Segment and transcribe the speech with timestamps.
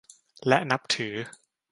[0.47, 1.13] และนับถือ